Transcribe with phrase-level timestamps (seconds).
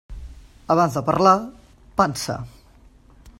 [0.75, 1.35] Abans de parlar,
[2.03, 2.39] pensar.